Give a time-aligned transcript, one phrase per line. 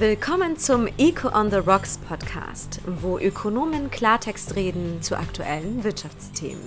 [0.00, 6.62] Willkommen zum Eco on the Rocks Podcast, wo Ökonomen Klartext reden zu aktuellen Wirtschaftsthemen.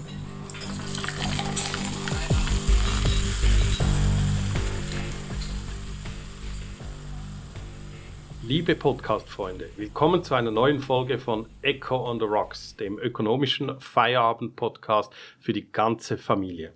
[8.44, 15.14] Liebe Podcast-Freunde, willkommen zu einer neuen Folge von Echo on the Rocks, dem ökonomischen Feierabend-Podcast
[15.40, 16.74] für die ganze Familie.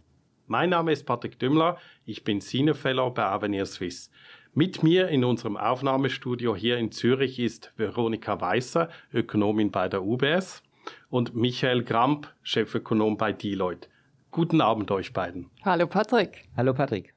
[0.48, 4.10] Mein Name ist Patrick Dümmler, ich bin Senior Fellow bei Avenir Swiss.
[4.58, 10.64] Mit mir in unserem Aufnahmestudio hier in Zürich ist Veronika Weißer, Ökonomin bei der UBS,
[11.10, 13.90] und Michael Gramp, Chefökonom bei Deloitte.
[14.32, 15.50] Guten Abend euch beiden.
[15.66, 16.48] Hallo Patrick.
[16.56, 17.14] Hallo Patrick.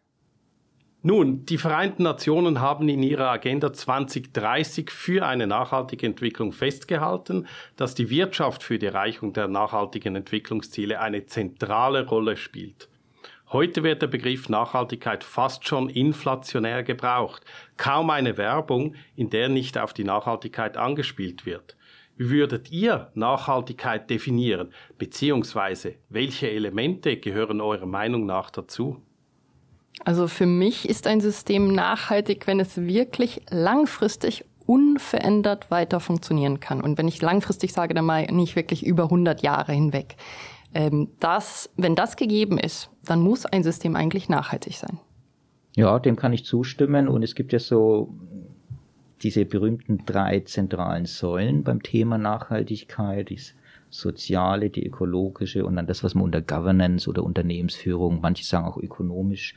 [1.02, 7.94] Nun, die Vereinten Nationen haben in ihrer Agenda 2030 für eine nachhaltige Entwicklung festgehalten, dass
[7.94, 12.87] die Wirtschaft für die Erreichung der nachhaltigen Entwicklungsziele eine zentrale Rolle spielt.
[13.50, 17.42] Heute wird der Begriff Nachhaltigkeit fast schon inflationär gebraucht.
[17.78, 21.74] Kaum eine Werbung, in der nicht auf die Nachhaltigkeit angespielt wird.
[22.18, 24.74] Wie würdet ihr Nachhaltigkeit definieren?
[24.98, 29.00] Beziehungsweise, welche Elemente gehören eurer Meinung nach dazu?
[30.04, 36.82] Also für mich ist ein System nachhaltig, wenn es wirklich langfristig unverändert weiter funktionieren kann.
[36.82, 40.16] Und wenn ich langfristig sage, dann meine ich wirklich über 100 Jahre hinweg.
[40.74, 44.98] Ähm, das, wenn das gegeben ist, dann muss ein System eigentlich nachhaltig sein.
[45.76, 47.08] Ja, dem kann ich zustimmen.
[47.08, 48.14] Und es gibt ja so
[49.22, 53.40] diese berühmten drei zentralen Säulen beim Thema Nachhaltigkeit, die
[53.90, 58.76] soziale, die ökologische und dann das, was man unter Governance oder Unternehmensführung, manche sagen auch
[58.76, 59.54] ökonomisch,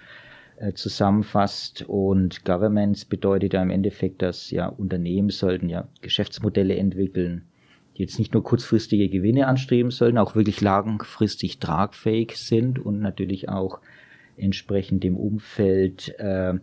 [0.58, 1.86] äh, zusammenfasst.
[1.88, 7.46] Und Governance bedeutet ja im Endeffekt, dass ja Unternehmen sollten ja Geschäftsmodelle entwickeln,
[7.98, 13.50] die jetzt nicht nur kurzfristige Gewinne anstreben sollen, auch wirklich langfristig tragfähig sind und natürlich
[13.50, 13.80] auch
[14.38, 16.54] entsprechend dem Umfeld äh,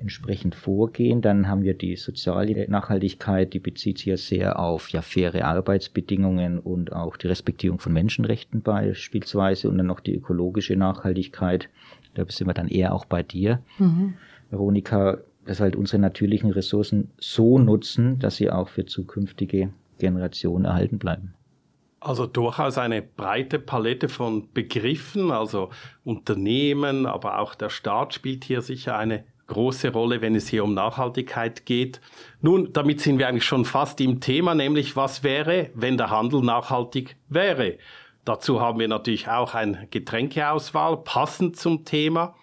[0.00, 1.20] entsprechend vorgehen.
[1.20, 6.58] Dann haben wir die soziale Nachhaltigkeit, die bezieht sich ja sehr auf ja faire Arbeitsbedingungen
[6.58, 11.68] und auch die Respektierung von Menschenrechten beispielsweise und dann noch die ökologische Nachhaltigkeit.
[12.14, 14.14] Da sind wir dann eher auch bei dir, mhm.
[14.50, 19.70] Veronika, dass halt unsere natürlichen Ressourcen so nutzen, dass sie auch für zukünftige
[20.00, 21.34] Generation erhalten bleiben.
[22.00, 25.70] Also durchaus eine breite Palette von Begriffen, also
[26.02, 30.72] Unternehmen, aber auch der Staat spielt hier sicher eine große Rolle, wenn es hier um
[30.72, 32.00] Nachhaltigkeit geht.
[32.40, 36.40] Nun, damit sind wir eigentlich schon fast im Thema, nämlich was wäre, wenn der Handel
[36.40, 37.76] nachhaltig wäre.
[38.24, 42.34] Dazu haben wir natürlich auch eine Getränkeauswahl, passend zum Thema.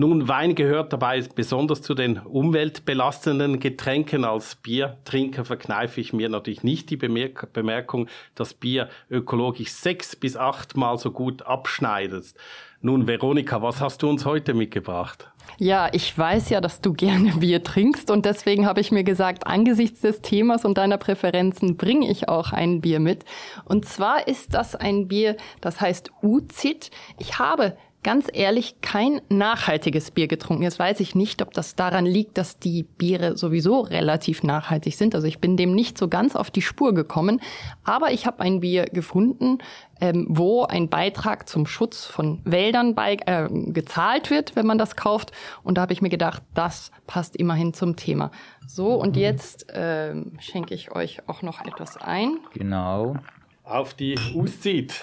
[0.00, 4.24] Nun, Wein gehört dabei besonders zu den umweltbelastenden Getränken.
[4.24, 10.38] Als Biertrinker verkneife ich mir natürlich nicht die Bemerk Bemerkung, dass Bier ökologisch sechs bis
[10.38, 12.32] achtmal so gut abschneidet.
[12.80, 15.30] Nun, Veronika, was hast du uns heute mitgebracht?
[15.58, 19.46] Ja, ich weiß ja, dass du gerne Bier trinkst und deswegen habe ich mir gesagt,
[19.46, 23.26] angesichts des Themas und deiner Präferenzen bringe ich auch ein Bier mit.
[23.66, 26.90] Und zwar ist das ein Bier, das heißt Uzit.
[27.18, 30.62] Ich habe ganz ehrlich kein nachhaltiges Bier getrunken.
[30.62, 35.14] Jetzt weiß ich nicht, ob das daran liegt, dass die Biere sowieso relativ nachhaltig sind.
[35.14, 37.40] Also ich bin dem nicht so ganz auf die Spur gekommen.
[37.84, 39.58] Aber ich habe ein Bier gefunden,
[40.00, 44.96] ähm, wo ein Beitrag zum Schutz von Wäldern bei, äh, gezahlt wird, wenn man das
[44.96, 45.32] kauft.
[45.62, 48.30] Und da habe ich mir gedacht, das passt immerhin zum Thema.
[48.66, 49.22] So, und mhm.
[49.22, 52.38] jetzt äh, schenke ich euch auch noch etwas ein.
[52.54, 53.16] Genau.
[53.62, 55.02] Auf die Uszit.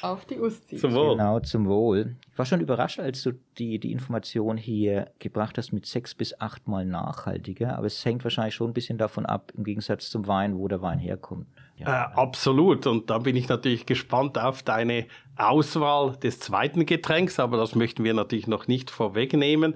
[0.00, 0.76] Auf die Usti.
[0.76, 1.16] Zum Wohl.
[1.16, 2.16] Genau, zum Wohl.
[2.32, 6.40] Ich war schon überrascht, als du die, die Information hier gebracht hast mit sechs bis
[6.40, 10.56] achtmal nachhaltiger, aber es hängt wahrscheinlich schon ein bisschen davon ab, im Gegensatz zum Wein,
[10.56, 11.46] wo der Wein herkommt.
[11.76, 11.86] Ja.
[11.86, 12.86] Äh, absolut.
[12.86, 15.06] Und da bin ich natürlich gespannt auf deine
[15.36, 19.74] Auswahl des zweiten Getränks, aber das möchten wir natürlich noch nicht vorwegnehmen.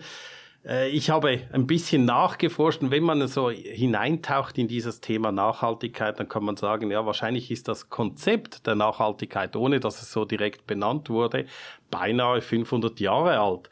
[0.66, 6.18] Äh, ich habe ein bisschen nachgeforscht und wenn man so hineintaucht in dieses Thema Nachhaltigkeit,
[6.18, 10.24] dann kann man sagen, ja, wahrscheinlich ist das Konzept der Nachhaltigkeit, ohne dass es so
[10.24, 11.46] direkt benannt wurde,
[11.90, 13.70] beinahe 500 Jahre alt.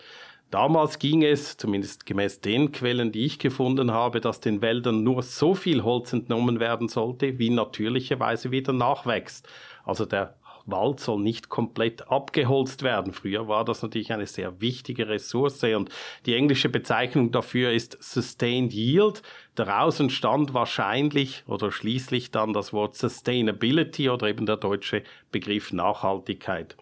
[0.51, 5.23] Damals ging es, zumindest gemäß den Quellen, die ich gefunden habe, dass den Wäldern nur
[5.23, 9.49] so viel Holz entnommen werden sollte, wie natürlicherweise wieder nachwächst.
[9.85, 10.37] Also der
[10.67, 13.13] Wald soll nicht komplett abgeholzt werden.
[13.13, 15.91] Früher war das natürlich eine sehr wichtige Ressource und
[16.27, 19.23] die englische Bezeichnung dafür ist Sustained Yield.
[19.55, 26.77] Daraus entstand wahrscheinlich oder schließlich dann das Wort Sustainability oder eben der deutsche Begriff Nachhaltigkeit.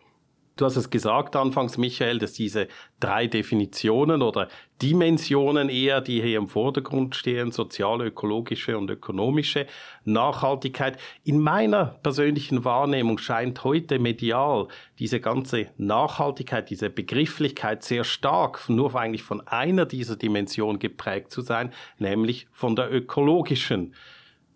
[0.57, 2.69] Du hast es gesagt anfangs, Michael, dass diese
[3.01, 4.49] drei Definitionen oder
[4.83, 9.67] Dimensionen eher, die hier im Vordergrund stehen, soziale, ökologische und ökonomische
[10.05, 10.99] Nachhaltigkeit.
[11.25, 14.69] In meiner persönlichen Wahrnehmung scheint heute medial
[14.99, 21.41] diese ganze Nachhaltigkeit, diese Begrifflichkeit sehr stark nur eigentlich von einer dieser Dimensionen geprägt zu
[21.41, 23.95] sein, nämlich von der ökologischen.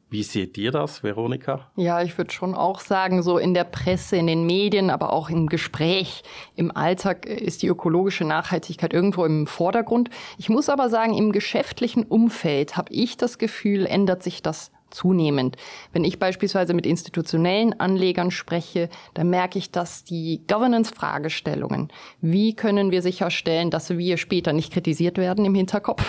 [0.09, 1.69] Wie seht ihr das, Veronika?
[1.75, 5.31] Ja, ich würde schon auch sagen, so in der Presse, in den Medien, aber auch
[5.31, 6.23] im Gespräch,
[6.55, 10.11] im Alltag ist die ökologische Nachhaltigkeit irgendwo im Vordergrund.
[10.39, 15.57] Ich muss aber sagen, im geschäftlichen Umfeld habe ich das Gefühl, ändert sich das zunehmend.
[15.93, 22.91] Wenn ich beispielsweise mit institutionellen Anlegern spreche, dann merke ich, dass die Governance-Fragestellungen, wie können
[22.91, 26.03] wir sicherstellen, dass wir später nicht kritisiert werden im Hinterkopf?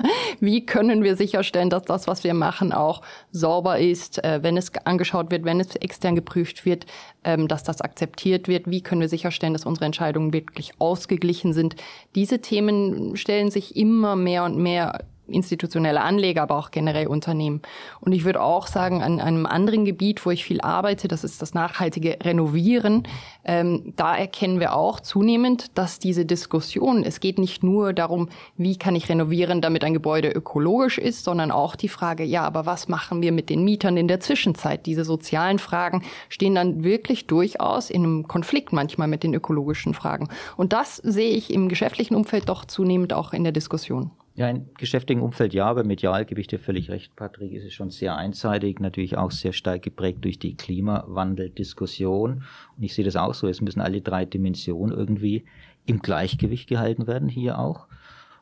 [0.40, 4.72] wie können wir sicherstellen, dass das, was wir machen, auch sauber ist, äh, wenn es
[4.84, 6.86] angeschaut wird, wenn es extern geprüft wird,
[7.24, 8.70] ähm, dass das akzeptiert wird?
[8.70, 11.76] Wie können wir sicherstellen, dass unsere Entscheidungen wirklich ausgeglichen sind?
[12.14, 17.62] Diese Themen stellen sich immer mehr und mehr institutionelle Anleger, aber auch generell Unternehmen.
[18.00, 21.42] Und ich würde auch sagen, an einem anderen Gebiet, wo ich viel arbeite, das ist
[21.42, 23.04] das nachhaltige Renovieren,
[23.44, 28.76] ähm, da erkennen wir auch zunehmend, dass diese Diskussion, es geht nicht nur darum, wie
[28.76, 32.88] kann ich renovieren, damit ein Gebäude ökologisch ist, sondern auch die Frage, ja, aber was
[32.88, 34.86] machen wir mit den Mietern in der Zwischenzeit?
[34.86, 40.28] Diese sozialen Fragen stehen dann wirklich durchaus in einem Konflikt manchmal mit den ökologischen Fragen.
[40.56, 44.10] Und das sehe ich im geschäftlichen Umfeld doch zunehmend auch in der Diskussion.
[44.40, 47.74] Ja, im geschäftlichen Umfeld ja, aber medial gebe ich dir völlig recht, Patrick, ist es
[47.74, 52.42] schon sehr einseitig, natürlich auch sehr stark geprägt durch die Klimawandeldiskussion.
[52.74, 55.44] Und ich sehe das auch so, es müssen alle drei Dimensionen irgendwie
[55.84, 57.86] im Gleichgewicht gehalten werden, hier auch.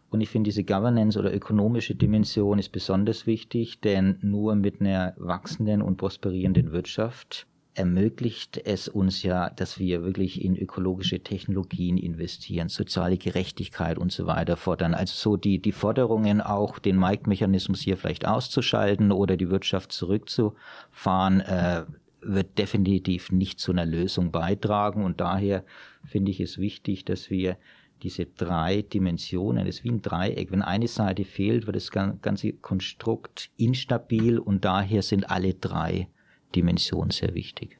[0.08, 5.14] Und ich finde, diese Governance oder ökonomische Dimension ist besonders wichtig, denn nur mit einer
[5.16, 7.48] wachsenden und prosperierenden Wirtschaft
[7.78, 14.26] ermöglicht es uns ja, dass wir wirklich in ökologische Technologien investieren, soziale Gerechtigkeit und so
[14.26, 14.94] weiter fordern.
[14.94, 21.40] Also so die, die Forderungen auch, den Marktmechanismus hier vielleicht auszuschalten oder die Wirtschaft zurückzufahren,
[21.40, 21.84] äh,
[22.20, 25.04] wird definitiv nicht zu einer Lösung beitragen.
[25.04, 25.64] Und daher
[26.04, 27.56] finde ich es wichtig, dass wir
[28.02, 30.50] diese drei Dimensionen, das ist wie ein Dreieck.
[30.50, 36.08] Wenn eine Seite fehlt, wird das ganze Konstrukt instabil und daher sind alle drei
[36.54, 37.78] Dimension sehr wichtig.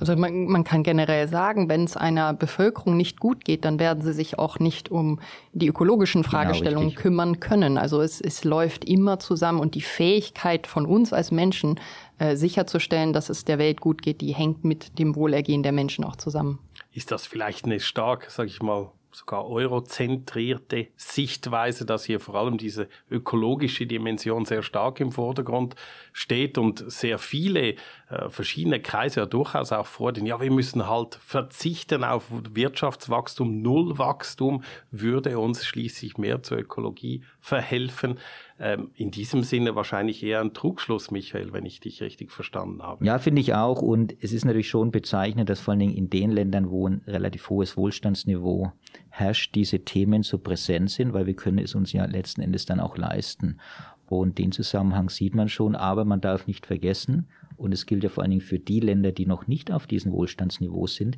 [0.00, 4.02] Also man, man kann generell sagen, wenn es einer Bevölkerung nicht gut geht, dann werden
[4.02, 5.18] sie sich auch nicht um
[5.52, 7.78] die ökologischen genau, Fragestellungen genau, kümmern können.
[7.78, 11.80] Also es, es läuft immer zusammen und die Fähigkeit von uns als Menschen
[12.18, 16.04] äh, sicherzustellen, dass es der Welt gut geht, die hängt mit dem Wohlergehen der Menschen
[16.04, 16.60] auch zusammen.
[16.92, 22.58] Ist das vielleicht eine stark, sage ich mal, sogar eurozentrierte Sichtweise, dass hier vor allem
[22.58, 25.74] diese ökologische Dimension sehr stark im Vordergrund
[26.12, 27.74] steht und sehr viele
[28.10, 34.62] äh, verschiedene Kreise ja durchaus auch fordern, ja, wir müssen halt verzichten auf Wirtschaftswachstum, Nullwachstum
[34.90, 38.18] würde uns schließlich mehr zur Ökologie verhelfen.
[38.60, 43.04] Ähm, in diesem Sinne wahrscheinlich eher ein Trugschluss, Michael, wenn ich dich richtig verstanden habe.
[43.04, 43.82] Ja, finde ich auch.
[43.82, 47.02] Und es ist natürlich schon bezeichnend, dass vor allen Dingen in den Ländern, wo ein
[47.06, 48.72] relativ hohes Wohlstandsniveau
[49.10, 52.80] herrscht, diese Themen so präsent sind, weil wir können es uns ja letzten Endes dann
[52.80, 53.60] auch leisten.
[54.06, 57.28] Und den Zusammenhang sieht man schon, aber man darf nicht vergessen,
[57.58, 60.12] und es gilt ja vor allen Dingen für die Länder, die noch nicht auf diesem
[60.12, 61.16] Wohlstandsniveau sind,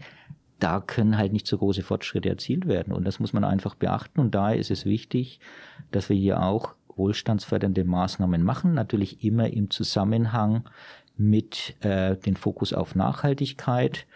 [0.58, 2.92] da können halt nicht so große Fortschritte erzielt werden.
[2.92, 4.20] Und das muss man einfach beachten.
[4.20, 5.40] Und daher ist es wichtig,
[5.90, 10.68] dass wir hier auch wohlstandsfördernde Maßnahmen machen, natürlich immer im Zusammenhang
[11.16, 14.06] mit äh, dem Fokus auf Nachhaltigkeit.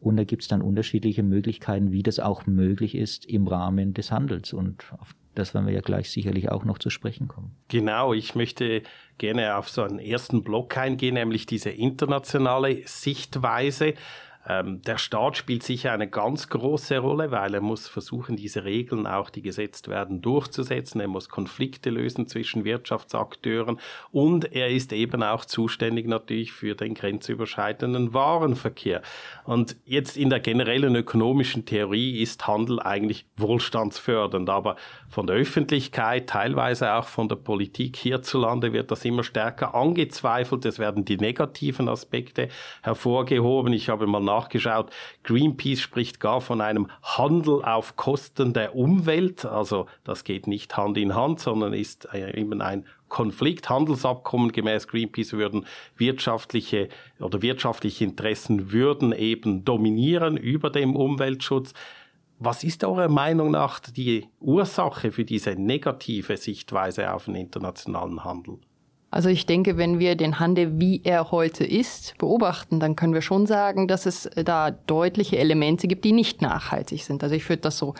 [0.00, 4.12] Und da gibt es dann unterschiedliche Möglichkeiten, wie das auch möglich ist im Rahmen des
[4.12, 4.52] Handels.
[4.52, 7.52] Und auf das werden wir ja gleich sicherlich auch noch zu sprechen kommen.
[7.68, 8.82] Genau, ich möchte
[9.18, 13.94] gerne auf so einen ersten Block eingehen, nämlich diese internationale Sichtweise.
[14.48, 19.06] Ähm, der Staat spielt sicher eine ganz große Rolle, weil er muss versuchen, diese Regeln
[19.06, 21.00] auch, die gesetzt werden, durchzusetzen.
[21.00, 23.78] Er muss Konflikte lösen zwischen Wirtschaftsakteuren
[24.10, 29.02] und er ist eben auch zuständig natürlich für den grenzüberschreitenden Warenverkehr.
[29.44, 34.76] Und jetzt in der generellen ökonomischen Theorie ist Handel eigentlich wohlstandsfördernd, aber
[35.10, 40.64] von der Öffentlichkeit, teilweise auch von der Politik hierzulande wird das immer stärker angezweifelt.
[40.64, 42.48] Es werden die negativen Aspekte
[42.82, 43.72] hervorgehoben.
[43.72, 44.90] Ich habe mal nachgeschaut.
[45.24, 49.44] Greenpeace spricht gar von einem Handel auf Kosten der Umwelt.
[49.44, 54.86] Also das geht nicht Hand in Hand, sondern ist äh, eben ein Konflikt, Handelsabkommen gemäß
[54.86, 55.66] Greenpeace würden
[55.96, 61.72] wirtschaftliche oder wirtschaftliche Interessen würden eben dominieren über dem Umweltschutz.
[62.38, 68.58] Was ist eurer Meinung nach die Ursache für diese negative Sichtweise auf den internationalen Handel?
[69.10, 73.22] Also ich denke, wenn wir den Handel, wie er heute ist, beobachten, dann können wir
[73.22, 77.22] schon sagen, dass es da deutliche Elemente gibt, die nicht nachhaltig sind.
[77.22, 77.94] Also ich würde das so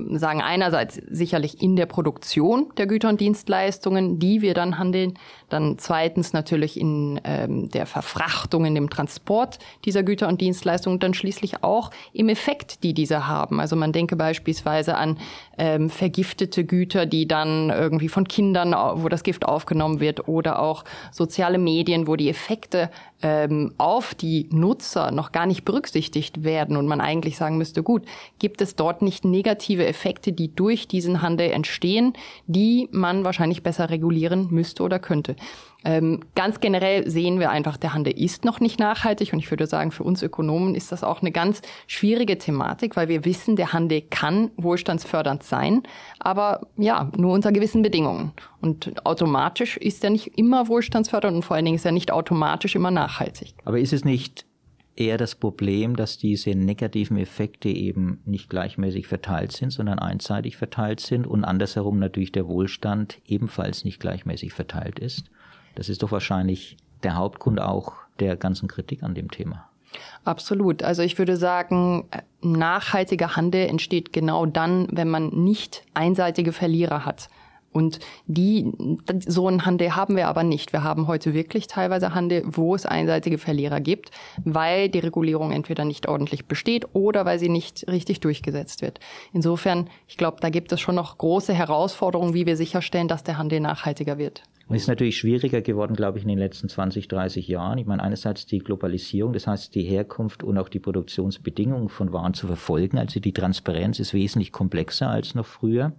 [0.00, 5.14] ähm, sagen, einerseits sicherlich in der Produktion der Güter und Dienstleistungen, die wir dann handeln,
[5.48, 11.02] dann zweitens natürlich in ähm, der Verfrachtung, in dem Transport dieser Güter und Dienstleistungen und
[11.04, 13.60] dann schließlich auch im Effekt, die diese haben.
[13.60, 15.18] Also man denke beispielsweise an
[15.56, 20.58] ähm, vergiftete Güter, die dann irgendwie von Kindern, wo das Gift aufgenommen wird oder oder
[20.60, 22.90] auch soziale Medien, wo die Effekte
[23.22, 28.04] ähm, auf die Nutzer noch gar nicht berücksichtigt werden und man eigentlich sagen müsste, gut,
[28.38, 32.14] gibt es dort nicht negative Effekte, die durch diesen Handel entstehen,
[32.46, 35.36] die man wahrscheinlich besser regulieren müsste oder könnte.
[35.88, 39.66] Ähm, ganz generell sehen wir einfach, der Handel ist noch nicht nachhaltig und ich würde
[39.66, 43.72] sagen, für uns Ökonomen ist das auch eine ganz schwierige Thematik, weil wir wissen, der
[43.72, 45.84] Handel kann wohlstandsfördernd sein,
[46.18, 48.32] aber ja, nur unter gewissen Bedingungen.
[48.60, 52.74] Und automatisch ist er nicht immer wohlstandsfördernd und vor allen Dingen ist er nicht automatisch
[52.74, 53.54] immer nachhaltig.
[53.64, 54.44] Aber ist es nicht
[54.94, 61.00] eher das Problem, dass diese negativen Effekte eben nicht gleichmäßig verteilt sind, sondern einseitig verteilt
[61.00, 65.30] sind und andersherum natürlich der Wohlstand ebenfalls nicht gleichmäßig verteilt ist?
[65.78, 69.68] Das ist doch wahrscheinlich der Hauptgrund auch der ganzen Kritik an dem Thema.
[70.24, 70.82] Absolut.
[70.82, 72.08] Also ich würde sagen,
[72.42, 77.28] nachhaltiger Handel entsteht genau dann, wenn man nicht einseitige Verlierer hat.
[77.70, 78.72] Und die,
[79.24, 80.72] so einen Handel haben wir aber nicht.
[80.72, 84.10] Wir haben heute wirklich teilweise Handel, wo es einseitige Verlierer gibt,
[84.44, 88.98] weil die Regulierung entweder nicht ordentlich besteht oder weil sie nicht richtig durchgesetzt wird.
[89.32, 93.38] Insofern, ich glaube, da gibt es schon noch große Herausforderungen, wie wir sicherstellen, dass der
[93.38, 94.42] Handel nachhaltiger wird.
[94.68, 97.78] Und es ist natürlich schwieriger geworden, glaube ich, in den letzten 20, 30 Jahren.
[97.78, 102.34] Ich meine, einerseits die Globalisierung, das heißt die Herkunft und auch die Produktionsbedingungen von Waren
[102.34, 102.98] zu verfolgen.
[102.98, 105.92] Also die Transparenz ist wesentlich komplexer als noch früher.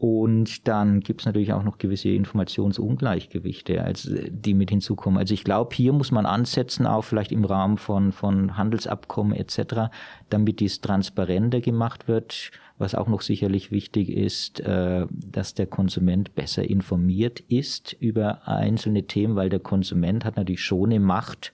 [0.00, 5.18] Und dann gibt es natürlich auch noch gewisse Informationsungleichgewichte, als, die mit hinzukommen.
[5.18, 9.92] Also ich glaube, hier muss man ansetzen, auch vielleicht im Rahmen von, von Handelsabkommen etc.,
[10.30, 12.50] damit dies transparenter gemacht wird.
[12.80, 19.02] Was auch noch sicherlich wichtig ist, äh, dass der Konsument besser informiert ist über einzelne
[19.02, 21.52] Themen, weil der Konsument hat natürlich schon eine Macht,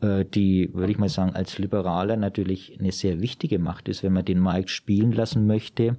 [0.00, 4.12] äh, die, würde ich mal sagen, als Liberaler natürlich eine sehr wichtige Macht ist, wenn
[4.12, 5.96] man den Markt spielen lassen möchte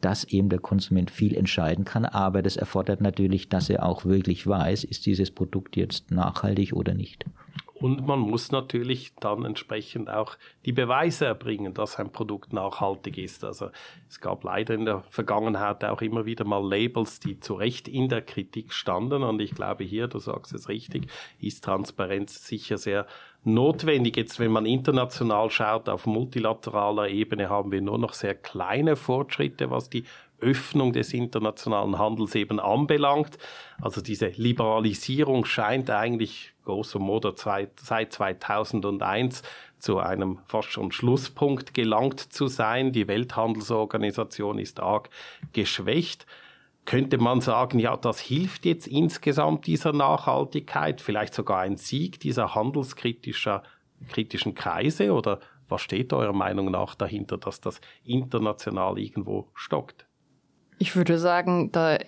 [0.00, 4.46] dass eben der Konsument viel entscheiden kann, aber das erfordert natürlich, dass er auch wirklich
[4.46, 7.26] weiß, ist dieses Produkt jetzt nachhaltig oder nicht.
[7.80, 13.42] Und man muss natürlich dann entsprechend auch die Beweise erbringen, dass ein Produkt nachhaltig ist.
[13.42, 13.70] Also
[14.06, 18.10] es gab leider in der Vergangenheit auch immer wieder mal Labels, die zu Recht in
[18.10, 19.22] der Kritik standen.
[19.22, 21.10] Und ich glaube hier, du sagst es richtig,
[21.40, 23.06] ist Transparenz sicher sehr
[23.44, 24.18] notwendig.
[24.18, 29.70] Jetzt, wenn man international schaut, auf multilateraler Ebene haben wir nur noch sehr kleine Fortschritte,
[29.70, 30.04] was die
[30.40, 33.38] Öffnung des internationalen Handels eben anbelangt.
[33.80, 39.42] Also diese Liberalisierung scheint eigentlich grosso modo seit 2001
[39.78, 42.92] zu einem fast schon Schlusspunkt gelangt zu sein.
[42.92, 45.10] Die Welthandelsorganisation ist arg
[45.52, 46.26] geschwächt
[46.86, 52.54] könnte man sagen, ja, das hilft jetzt insgesamt dieser Nachhaltigkeit, vielleicht sogar ein Sieg dieser
[52.54, 53.60] handelskritischen
[54.08, 60.06] kritischen Kreise oder was steht eurer Meinung nach dahinter, dass das international irgendwo stockt?
[60.82, 61.98] Ich würde sagen, da,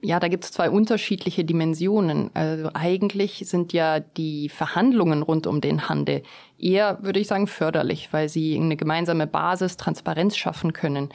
[0.00, 2.30] ja, da gibt es zwei unterschiedliche Dimensionen.
[2.32, 6.22] Also eigentlich sind ja die Verhandlungen rund um den Handel
[6.62, 11.10] eher, würde ich sagen, förderlich, weil sie eine gemeinsame Basis, Transparenz schaffen können.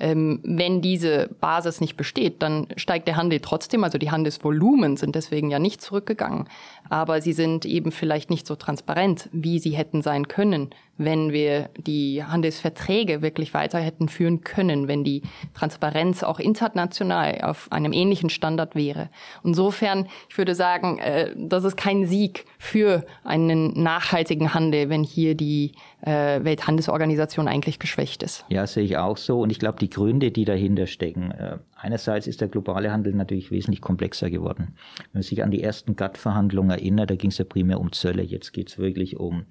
[0.00, 3.82] Ähm, wenn diese Basis nicht besteht, dann steigt der Handel trotzdem.
[3.82, 6.48] Also die Handelsvolumen sind deswegen ja nicht zurückgegangen.
[6.88, 11.70] Aber sie sind eben vielleicht nicht so transparent, wie sie hätten sein können, wenn wir
[11.76, 15.22] die Handelsverträge wirklich weiter hätten führen können, wenn die
[15.54, 19.10] Transparenz auch international auf einem ähnlichen Standard wäre.
[19.42, 25.34] Insofern, ich würde sagen, äh, das ist kein Sieg für einen nachhaltigen Handel, wenn hier
[25.34, 28.44] die äh, Welthandelsorganisation eigentlich geschwächt ist.
[28.48, 29.40] Ja, sehe ich auch so.
[29.40, 33.50] Und ich glaube, die Gründe, die dahinter stecken, äh, einerseits ist der globale Handel natürlich
[33.50, 34.74] wesentlich komplexer geworden.
[34.98, 38.22] Wenn man sich an die ersten GATT-Verhandlungen erinnert, da ging es ja primär um Zölle.
[38.22, 39.46] Jetzt geht es wirklich um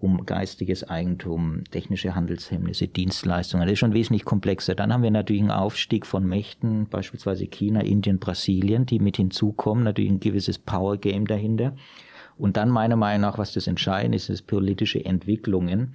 [0.00, 3.66] um geistiges Eigentum, technische Handelshemmnisse, Dienstleistungen.
[3.66, 4.74] Das ist schon wesentlich komplexer.
[4.74, 9.84] Dann haben wir natürlich einen Aufstieg von Mächten, beispielsweise China, Indien, Brasilien, die mit hinzukommen,
[9.84, 11.76] natürlich ein gewisses Power Game dahinter.
[12.40, 15.94] Und dann meiner Meinung nach, was das Entscheidende ist, ist politische Entwicklungen.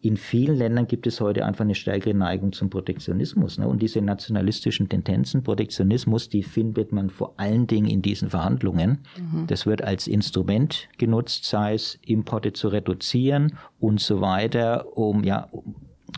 [0.00, 3.58] In vielen Ländern gibt es heute einfach eine stärkere Neigung zum Protektionismus.
[3.58, 3.68] Ne?
[3.68, 8.98] Und diese nationalistischen Tendenzen, Protektionismus, die findet man vor allen Dingen in diesen Verhandlungen.
[9.16, 9.46] Mhm.
[9.46, 15.48] Das wird als Instrument genutzt, sei es Importe zu reduzieren und so weiter, um ja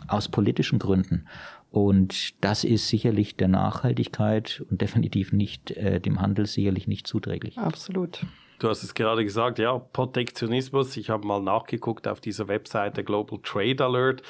[0.07, 1.27] aus politischen Gründen.
[1.69, 7.57] Und das ist sicherlich der Nachhaltigkeit und definitiv nicht äh, dem Handel sicherlich nicht zuträglich.
[7.57, 8.25] Absolut.
[8.59, 10.95] Du hast es gerade gesagt, ja, Protektionismus.
[10.95, 14.21] Ich habe mal nachgeguckt auf dieser Webseite Global Trade Alert.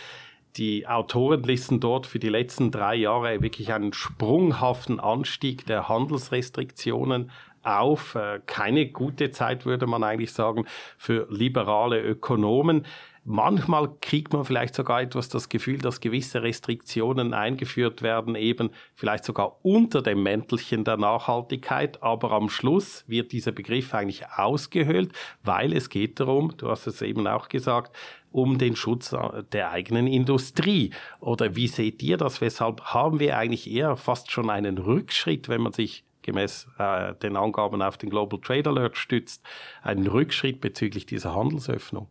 [0.58, 7.29] Die Autoren listen dort für die letzten drei Jahre wirklich einen sprunghaften Anstieg der Handelsrestriktionen
[7.62, 8.15] auf.
[8.15, 10.65] Äh, keine gute Zeit, würde man eigentlich sagen,
[10.98, 12.86] für liberale Ökonomen.
[13.27, 19.25] Manchmal kriegt man vielleicht sogar etwas das Gefühl, dass gewisse Restriktionen eingeführt werden, eben vielleicht
[19.25, 22.03] sogar unter dem Mäntelchen der Nachhaltigkeit.
[22.03, 27.01] Aber am Schluss wird dieser Begriff eigentlich ausgehöhlt, weil es geht darum, du hast es
[27.01, 27.96] eben auch gesagt,
[28.29, 29.15] um den Schutz
[29.51, 30.91] der eigenen Industrie.
[31.20, 32.41] Oder wie seht ihr das?
[32.41, 37.38] Weshalb haben wir eigentlich eher fast schon einen Rückschritt, wenn man sich gemäß äh, den
[37.38, 39.44] Angaben auf den Global Trade Alert stützt,
[39.82, 42.08] einen Rückschritt bezüglich dieser Handelsöffnung?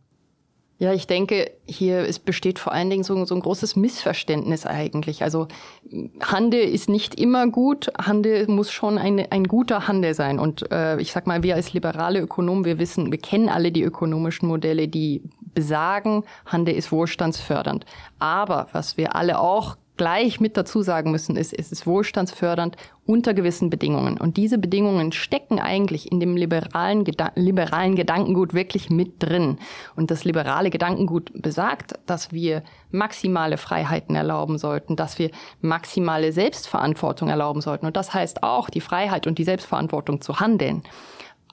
[0.77, 5.23] Ja, ich denke, hier es besteht vor allen Dingen so, so ein großes Missverständnis eigentlich.
[5.23, 5.47] Also
[6.21, 7.93] Handel ist nicht immer gut.
[7.97, 10.37] Handel muss schon ein, ein guter Handel sein.
[10.37, 13.83] Und äh, ich sag mal, wir als liberale Ökonomen, wir wissen, wir kennen alle die
[13.83, 15.21] ökonomischen Modelle, die
[15.53, 17.85] besagen, Handel ist wohlstandsfördernd.
[18.19, 22.75] Aber was wir alle auch gleich mit dazu sagen müssen, ist, es ist wohlstandsfördernd
[23.05, 24.17] unter gewissen Bedingungen.
[24.17, 29.59] Und diese Bedingungen stecken eigentlich in dem liberalen, Geda liberalen Gedankengut wirklich mit drin.
[29.95, 37.29] Und das liberale Gedankengut besagt, dass wir maximale Freiheiten erlauben sollten, dass wir maximale Selbstverantwortung
[37.29, 37.85] erlauben sollten.
[37.85, 40.83] Und das heißt auch die Freiheit und die Selbstverantwortung zu handeln.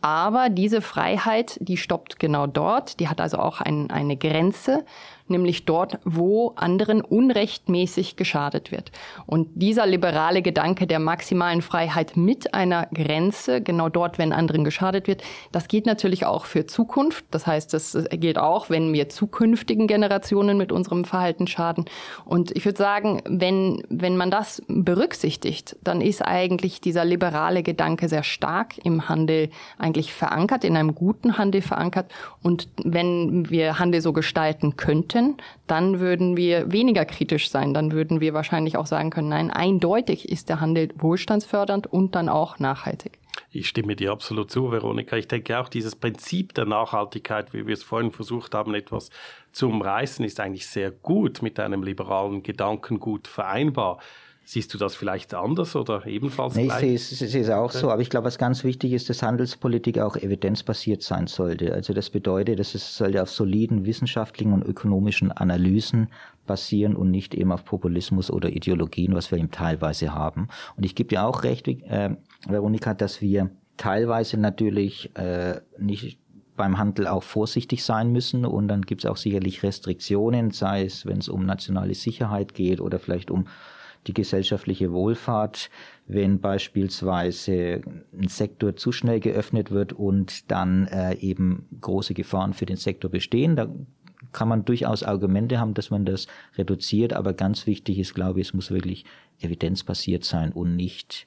[0.02, 2.98] Aber diese Freiheit, die stoppt genau dort.
[2.98, 4.84] Die hat also auch ein, eine Grenze
[5.32, 8.92] nämlich dort, wo anderen unrechtmäßig geschadet wird.
[9.26, 15.08] Und dieser liberale Gedanke der maximalen Freiheit mit einer Grenze, genau dort, wenn anderen geschadet
[15.08, 17.24] wird, das geht natürlich auch für Zukunft.
[17.30, 21.86] Das heißt, das gilt auch, wenn wir zukünftigen Generationen mit unserem Verhalten schaden.
[22.24, 28.08] Und ich würde sagen, wenn, wenn man das berücksichtigt, dann ist eigentlich dieser liberale Gedanke
[28.08, 32.12] sehr stark im Handel eigentlich verankert, in einem guten Handel verankert.
[32.42, 35.36] Und wenn wir Handel so gestalten könnten, können,
[35.66, 37.74] dann würden wir weniger kritisch sein.
[37.74, 42.28] Dann würden wir wahrscheinlich auch sagen können, nein, eindeutig ist der Handel wohlstandsfördernd und dann
[42.28, 43.18] auch nachhaltig.
[43.50, 45.16] Ich stimme dir absolut zu, Veronika.
[45.16, 49.10] Ich denke auch, dieses Prinzip der Nachhaltigkeit, wie wir es vorhin versucht haben, etwas
[49.52, 53.98] zu umreißen, ist eigentlich sehr gut mit einem liberalen Gedankengut vereinbar.
[54.44, 56.82] Siehst du das vielleicht anders oder ebenfalls nee, gleich?
[56.82, 60.16] Ich sehe, es auch so, aber ich glaube, was ganz wichtig ist, dass Handelspolitik auch
[60.16, 61.72] evidenzbasiert sein sollte.
[61.72, 66.08] Also das bedeutet, dass es sollte auf soliden wissenschaftlichen und ökonomischen Analysen
[66.46, 70.48] basieren und nicht eben auf Populismus oder Ideologien, was wir eben teilweise haben.
[70.76, 72.16] Und ich gebe dir auch recht, äh,
[72.48, 76.18] Veronika, dass wir teilweise natürlich äh, nicht
[76.56, 81.06] beim Handel auch vorsichtig sein müssen und dann gibt es auch sicherlich Restriktionen, sei es,
[81.06, 83.46] wenn es um nationale Sicherheit geht oder vielleicht um
[84.06, 85.70] die gesellschaftliche Wohlfahrt,
[86.06, 92.66] wenn beispielsweise ein Sektor zu schnell geöffnet wird und dann äh, eben große Gefahren für
[92.66, 93.56] den Sektor bestehen.
[93.56, 93.68] Da
[94.32, 98.48] kann man durchaus Argumente haben, dass man das reduziert, aber ganz wichtig ist, glaube ich,
[98.48, 99.04] es muss wirklich
[99.40, 101.26] evidenzbasiert sein und nicht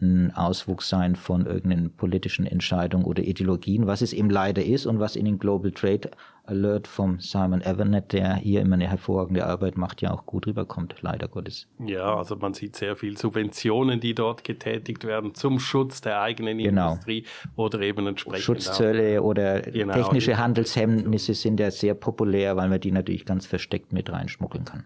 [0.00, 4.98] ein Auswuchs sein von irgendeinen politischen Entscheidungen oder Ideologien, was es eben leider ist und
[4.98, 6.10] was in den Global Trade
[6.46, 10.96] Alert vom Simon Evernet, der hier immer eine hervorragende Arbeit macht, ja auch gut rüberkommt,
[11.00, 11.66] leider Gottes.
[11.84, 16.58] Ja, also man sieht sehr viel Subventionen, die dort getätigt werden zum Schutz der eigenen
[16.58, 16.90] genau.
[16.92, 17.24] Industrie
[17.56, 18.44] oder eben entsprechend.
[18.44, 19.24] Schutzzölle auch.
[19.24, 19.94] oder genau.
[19.94, 24.84] technische Handelshemmnisse sind ja sehr populär, weil man die natürlich ganz versteckt mit reinschmuggeln kann.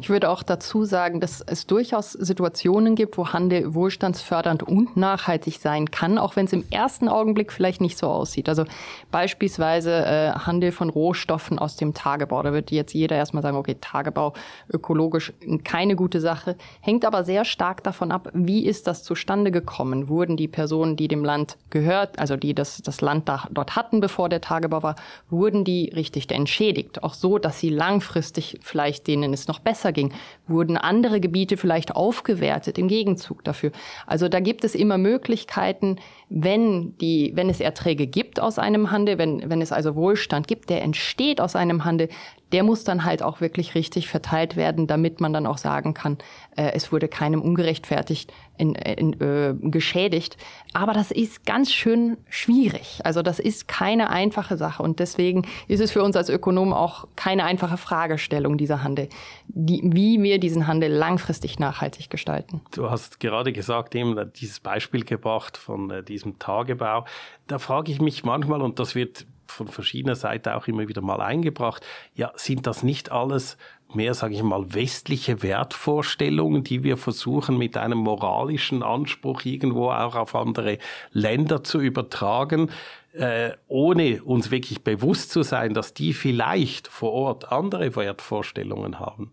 [0.00, 5.58] Ich würde auch dazu sagen, dass es durchaus Situationen gibt, wo Handel wohlstandsfördernd und nachhaltig
[5.58, 8.48] sein kann, auch wenn es im ersten Augenblick vielleicht nicht so aussieht.
[8.48, 8.64] Also
[9.10, 12.42] beispielsweise äh, Handel von Rohstoffen aus dem Tagebau.
[12.42, 14.32] Da wird jetzt jeder erstmal sagen, okay, Tagebau
[14.72, 15.32] ökologisch
[15.64, 20.08] keine gute Sache, hängt aber sehr stark davon ab, wie ist das zustande gekommen?
[20.08, 24.00] Wurden die Personen, die dem Land gehört, also die das, das Land da, dort hatten,
[24.00, 24.96] bevor der Tagebau war,
[25.30, 27.02] wurden die richtig entschädigt?
[27.02, 30.12] Auch so, dass sie langfristig vielleicht denen es noch besser ging?
[30.46, 33.72] Wurden andere Gebiete vielleicht aufgewertet im Gegenzug dafür?
[34.06, 35.96] Also da gibt es immer Möglichkeiten,
[36.28, 40.70] wenn die, wenn es Erträge gibt aus einem Handel, wenn, wenn es also Wohlstand gibt,
[40.76, 42.10] der entsteht aus einem Handel,
[42.52, 46.18] der muss dann halt auch wirklich richtig verteilt werden, damit man dann auch sagen kann,
[46.54, 50.36] äh, es wurde keinem ungerechtfertigt in, in, äh, geschädigt.
[50.74, 53.00] Aber das ist ganz schön schwierig.
[53.04, 57.08] Also das ist keine einfache Sache und deswegen ist es für uns als Ökonomen auch
[57.16, 59.08] keine einfache Fragestellung, dieser Handel,
[59.48, 62.60] die, wie wir diesen Handel langfristig nachhaltig gestalten.
[62.72, 67.06] Du hast gerade gesagt, eben dieses Beispiel gebracht von äh, diesem Tagebau.
[67.46, 71.20] Da frage ich mich manchmal, und das wird von verschiedener Seite auch immer wieder mal
[71.20, 71.84] eingebracht.
[72.14, 73.56] Ja, sind das nicht alles
[73.94, 80.16] mehr, sage ich mal, westliche Wertvorstellungen, die wir versuchen mit einem moralischen Anspruch irgendwo auch
[80.16, 80.78] auf andere
[81.12, 82.70] Länder zu übertragen,
[83.12, 89.32] äh, ohne uns wirklich bewusst zu sein, dass die vielleicht vor Ort andere Wertvorstellungen haben.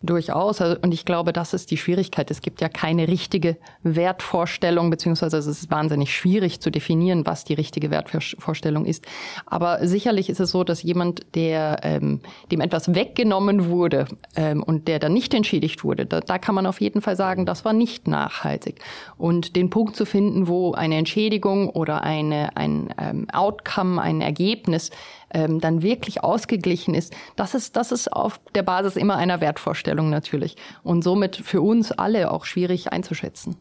[0.00, 0.60] Durchaus.
[0.60, 2.30] Also, und ich glaube, das ist die Schwierigkeit.
[2.30, 7.54] Es gibt ja keine richtige Wertvorstellung, beziehungsweise es ist wahnsinnig schwierig zu definieren, was die
[7.54, 9.04] richtige Wertvorstellung ist.
[9.44, 12.20] Aber sicherlich ist es so, dass jemand, der ähm,
[12.52, 14.06] dem etwas weggenommen wurde
[14.36, 17.44] ähm, und der dann nicht entschädigt wurde, da, da kann man auf jeden Fall sagen,
[17.44, 18.80] das war nicht nachhaltig.
[19.16, 24.92] Und den Punkt zu finden, wo eine Entschädigung oder eine, ein ähm, Outcome, ein Ergebnis
[25.30, 30.10] ähm, dann wirklich ausgeglichen ist, das ist, das ist auf der Basis immer einer Wertvorstellung
[30.10, 33.56] natürlich und somit für uns alle auch schwierig einzuschätzen.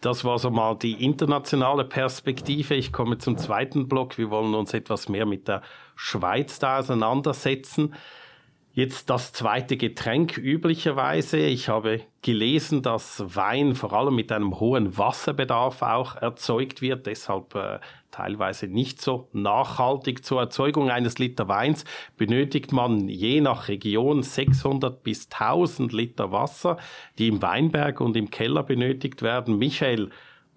[0.00, 2.74] Das war so mal die internationale Perspektive.
[2.74, 4.16] Ich komme zum zweiten Block.
[4.16, 5.60] Wir wollen uns etwas mehr mit der
[5.94, 7.94] Schweiz da auseinandersetzen.
[8.72, 11.38] Jetzt das zweite Getränk üblicherweise.
[11.38, 17.06] Ich habe gelesen, dass Wein vor allem mit einem hohen Wasserbedarf auch erzeugt wird.
[17.06, 20.24] Deshalb äh, teilweise nicht so nachhaltig.
[20.24, 21.84] Zur Erzeugung eines Liter Weins
[22.16, 26.76] benötigt man je nach Region 600 bis 1000 Liter Wasser,
[27.18, 29.58] die im Weinberg und im Keller benötigt werden.
[29.58, 30.10] Michael,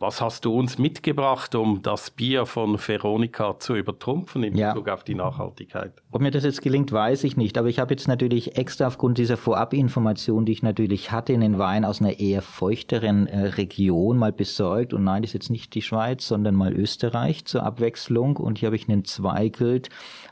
[0.04, 4.74] was hast du uns mitgebracht, um das Bier von Veronika zu übertrumpfen in ja.
[4.74, 5.94] Bezug auf die Nachhaltigkeit?
[6.12, 7.58] Ob mir das jetzt gelingt, weiß ich nicht.
[7.58, 11.58] Aber ich habe jetzt natürlich extra aufgrund dieser Vorabinformation, die ich natürlich hatte, in den
[11.58, 14.94] Wein aus einer eher feuchteren äh, Region mal besorgt.
[14.94, 18.36] Und nein, das ist jetzt nicht die Schweiz, sondern mal Österreich zur Abwechslung.
[18.36, 19.88] Und hier habe ich einen Zweigelt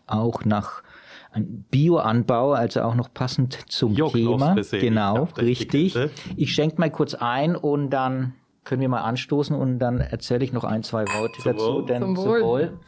[0.05, 0.83] auch nach
[1.31, 4.55] ein Bioanbau, also auch noch passend zum Thema.
[4.69, 5.97] Genau, richtig.
[6.35, 10.53] Ich schenke mal kurz ein und dann können wir mal anstoßen und dann erzähle ich
[10.53, 11.73] noch ein, zwei Worte zum dazu.
[11.73, 11.85] Wohl.
[11.85, 12.41] Denn, zum Wohl.
[12.41, 12.79] Wohl.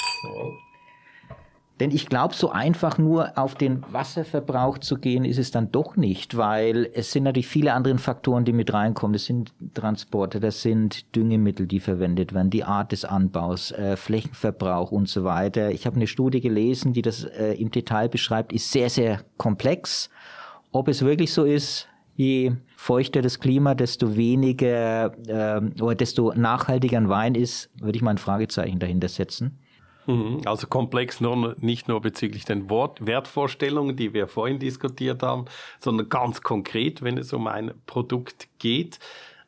[1.80, 5.96] Denn ich glaube, so einfach nur auf den Wasserverbrauch zu gehen, ist es dann doch
[5.96, 9.14] nicht, weil es sind natürlich viele andere Faktoren, die mit reinkommen.
[9.14, 14.92] Das sind Transporte, das sind Düngemittel, die verwendet werden, die Art des Anbaus, äh, Flächenverbrauch
[14.92, 15.72] und so weiter.
[15.72, 20.12] Ich habe eine Studie gelesen, die das äh, im Detail beschreibt, ist sehr, sehr komplex.
[20.72, 26.98] Ob es wirklich so ist, je feuchter das Klima, desto weniger äh, oder desto nachhaltiger
[26.98, 29.60] ein Wein ist, würde ich mal ein Fragezeichen dahinter setzen.
[30.06, 30.42] Mhm.
[30.46, 35.46] Also komplex nur, nicht nur bezüglich den Wort, Wertvorstellungen, die wir vorhin diskutiert haben,
[35.80, 39.00] sondern ganz konkret, wenn es um ein Produkt geht.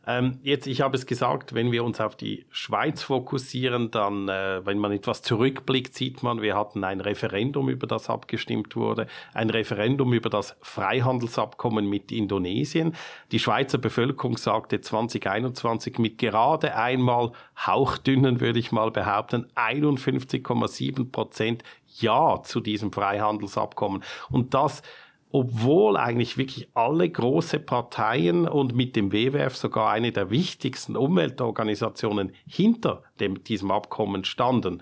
[0.08, 4.66] Ähm, jetzt, ich habe es gesagt, wenn wir uns auf die Schweiz fokussieren, dann, äh,
[4.66, 9.50] wenn man etwas zurückblickt, sieht man, wir hatten ein Referendum, über das abgestimmt wurde, ein
[9.50, 12.96] Referendum über das Freihandelsabkommen mit Indonesien.
[13.32, 17.32] Die Schweizer Bevölkerung sagte 2021 mit gerade einmal
[17.66, 21.64] hauchdünnen, würde ich mal behaupten, 51,7 Prozent
[22.00, 24.04] Ja zu diesem Freihandelsabkommen.
[24.30, 24.84] Und das
[25.32, 32.32] obwohl eigentlich wirklich alle große Parteien und mit dem WWF sogar eine der wichtigsten Umweltorganisationen
[32.48, 34.82] hinter dem, diesem Abkommen standen.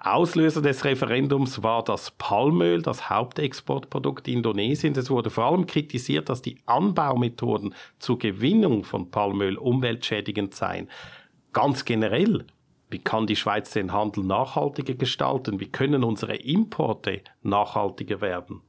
[0.00, 4.98] Auslöser des Referendums war das Palmöl, das Hauptexportprodukt Indonesiens.
[4.98, 10.88] Es wurde vor allem kritisiert, dass die Anbaumethoden zur Gewinnung von Palmöl umweltschädigend seien.
[11.52, 12.44] Ganz generell
[12.92, 15.60] wie kann die Schweiz den Handel nachhaltiger gestalten?
[15.60, 18.60] Wie können unsere Importe nachhaltiger werden?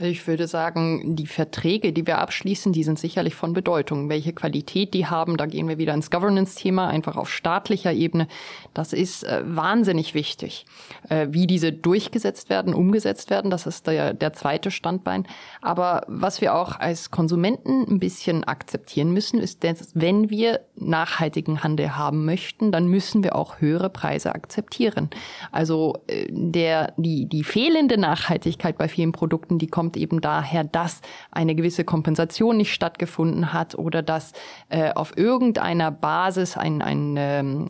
[0.00, 4.08] Also ich würde sagen, die Verträge, die wir abschließen, die sind sicherlich von Bedeutung.
[4.08, 8.26] Welche Qualität die haben, da gehen wir wieder ins Governance-Thema, einfach auf staatlicher Ebene.
[8.72, 10.64] Das ist äh, wahnsinnig wichtig.
[11.10, 15.26] Äh, wie diese durchgesetzt werden, umgesetzt werden, das ist der, der zweite Standbein.
[15.60, 21.62] Aber was wir auch als Konsumenten ein bisschen akzeptieren müssen, ist, dass wenn wir nachhaltigen
[21.62, 25.10] Handel haben möchten, dann müssen wir auch höhere Preise akzeptieren.
[25.52, 30.62] Also äh, der, die, die fehlende Nachhaltigkeit bei vielen Produkten, die kommt kommt eben daher,
[30.62, 31.00] dass
[31.32, 34.32] eine gewisse Kompensation nicht stattgefunden hat oder dass
[34.68, 37.68] äh, auf irgendeiner Basis ein, ein ähm,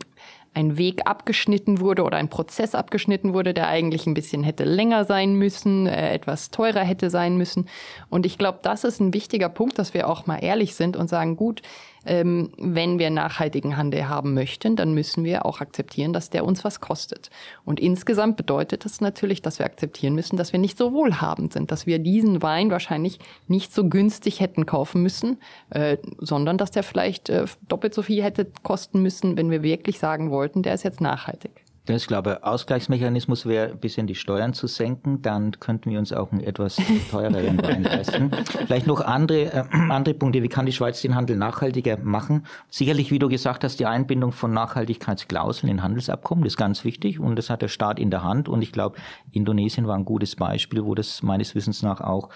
[0.53, 5.05] ein Weg abgeschnitten wurde oder ein Prozess abgeschnitten wurde, der eigentlich ein bisschen hätte länger
[5.05, 7.69] sein müssen, äh, etwas teurer hätte sein müssen.
[8.09, 11.07] Und ich glaube, das ist ein wichtiger Punkt, dass wir auch mal ehrlich sind und
[11.07, 11.61] sagen, gut,
[12.05, 16.63] ähm, wenn wir nachhaltigen Handel haben möchten, dann müssen wir auch akzeptieren, dass der uns
[16.63, 17.29] was kostet.
[17.65, 21.71] Und insgesamt bedeutet das natürlich, dass wir akzeptieren müssen, dass wir nicht so wohlhabend sind,
[21.71, 25.37] dass wir diesen Wein wahrscheinlich nicht so günstig hätten kaufen müssen,
[25.69, 29.99] äh, sondern dass der vielleicht äh, doppelt so viel hätte kosten müssen, wenn wir wirklich
[29.99, 31.51] sagen wollten, der ist jetzt nachhaltig.
[31.95, 36.31] Ich glaube, Ausgleichsmechanismus wäre ein bisschen die Steuern zu senken, dann könnten wir uns auch
[36.31, 36.77] einen etwas
[37.09, 38.31] teureren Wein leisten.
[38.65, 42.45] Vielleicht noch andere, äh, andere Punkte, wie kann die Schweiz den Handel nachhaltiger machen?
[42.69, 47.19] Sicherlich, wie du gesagt hast, die Einbindung von Nachhaltigkeitsklauseln in Handelsabkommen, das ist ganz wichtig
[47.19, 48.97] und das hat der Staat in der Hand und ich glaube,
[49.31, 52.29] Indonesien war ein gutes Beispiel, wo das meines Wissens nach auch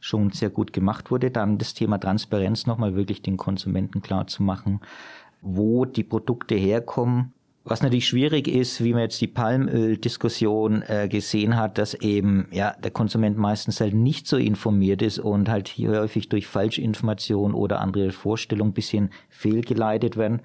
[0.00, 1.30] schon sehr gut gemacht wurde.
[1.30, 4.80] Dann das Thema Transparenz nochmal wirklich den Konsumenten klar zu machen,
[5.40, 7.32] wo die Produkte herkommen.
[7.68, 12.76] Was natürlich schwierig ist, wie man jetzt die Palmöl-Diskussion äh, gesehen hat, dass eben ja
[12.78, 17.80] der Konsument meistens halt nicht so informiert ist und halt hier häufig durch Falschinformation oder
[17.80, 20.42] andere Vorstellungen bisschen fehlgeleitet werden.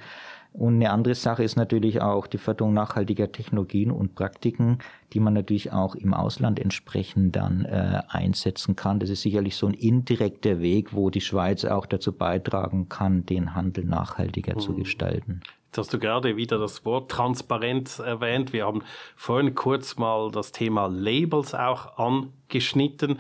[0.54, 4.80] Und eine andere Sache ist natürlich auch die Förderung nachhaltiger Technologien und Praktiken,
[5.14, 9.00] die man natürlich auch im Ausland entsprechend dann äh, einsetzen kann.
[9.00, 13.56] Das ist sicherlich so ein indirekter Weg, wo die Schweiz auch dazu beitragen kann, den
[13.56, 14.60] Handel nachhaltiger mhm.
[14.60, 15.42] zu gestalten.
[15.68, 18.52] Jetzt hast du gerade wieder das Wort Transparenz erwähnt.
[18.52, 18.84] Wir haben
[19.16, 23.20] vorhin kurz mal das Thema Labels auch angeschnitten.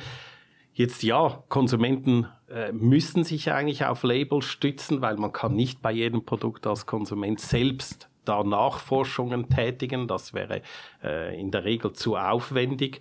[0.73, 5.91] Jetzt ja, Konsumenten äh, müssen sich eigentlich auf Labels stützen, weil man kann nicht bei
[5.91, 10.07] jedem Produkt als Konsument selbst da Nachforschungen tätigen.
[10.07, 10.61] Das wäre
[11.03, 12.99] äh, in der Regel zu aufwendig.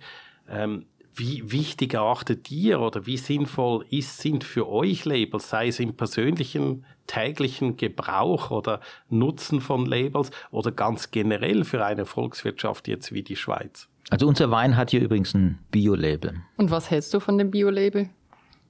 [0.49, 5.79] Ähm, wie wichtig erachtet ihr oder wie sinnvoll ist, sind für euch Labels, sei es
[5.79, 13.11] im persönlichen täglichen Gebrauch oder Nutzen von Labels oder ganz generell für eine Volkswirtschaft jetzt
[13.11, 13.89] wie die Schweiz?
[14.09, 16.41] Also unser Wein hat hier übrigens ein Bio-Label.
[16.57, 18.09] Und was hältst du von dem Bio-Label?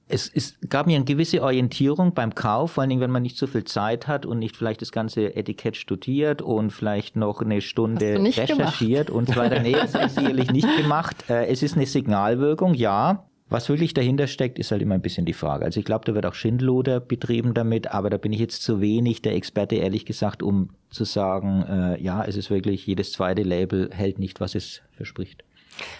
[0.08, 3.38] Es, es gab mir eine gewisse Orientierung beim Kauf, vor allen Dingen, wenn man nicht
[3.38, 7.60] so viel Zeit hat und nicht vielleicht das ganze Etikett studiert und vielleicht noch eine
[7.60, 9.10] Stunde recherchiert gemacht?
[9.10, 9.60] und so weiter.
[9.60, 11.24] Nee, das ist sicherlich nicht gemacht.
[11.30, 13.24] Äh, es ist eine Signalwirkung, ja.
[13.52, 15.66] Was wirklich dahinter steckt, ist halt immer ein bisschen die Frage.
[15.66, 18.80] Also ich glaube, da wird auch Schindluder betrieben damit, aber da bin ich jetzt zu
[18.80, 23.42] wenig der Experte, ehrlich gesagt, um zu sagen, äh, ja, es ist wirklich, jedes zweite
[23.42, 25.44] Label hält nicht, was es verspricht.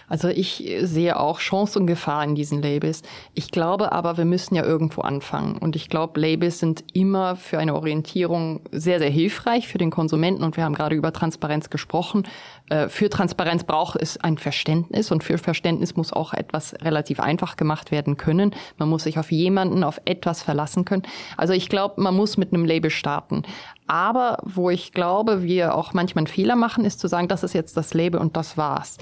[0.07, 3.01] Also ich sehe auch Chance und Gefahr in diesen Labels.
[3.33, 5.57] Ich glaube aber, wir müssen ja irgendwo anfangen.
[5.57, 10.43] Und ich glaube, Labels sind immer für eine Orientierung sehr, sehr hilfreich für den Konsumenten.
[10.43, 12.23] Und wir haben gerade über Transparenz gesprochen.
[12.69, 17.55] Äh, für Transparenz braucht es ein Verständnis und für Verständnis muss auch etwas relativ einfach
[17.55, 18.55] gemacht werden können.
[18.77, 21.03] Man muss sich auf jemanden, auf etwas verlassen können.
[21.37, 23.43] Also ich glaube, man muss mit einem Label starten.
[23.87, 27.53] Aber wo ich glaube, wir auch manchmal einen Fehler machen, ist zu sagen, das ist
[27.53, 28.97] jetzt das Label und das war's.